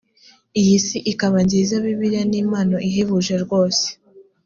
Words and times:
iyi 0.59 0.75
si 0.85 0.97
ikaba 1.11 1.37
nziza 1.47 1.73
bibiliya 1.83 2.23
ni 2.29 2.37
impano 2.43 2.75
ihebuje 2.89 3.35
rwose 3.43 3.85